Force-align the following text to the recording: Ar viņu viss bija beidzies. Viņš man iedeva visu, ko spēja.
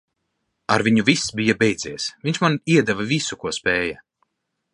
Ar 0.75 0.83
viņu 0.87 1.03
viss 1.09 1.27
bija 1.41 1.57
beidzies. 1.59 2.09
Viņš 2.29 2.41
man 2.45 2.57
iedeva 2.77 3.07
visu, 3.13 3.43
ko 3.45 3.55
spēja. 3.59 4.03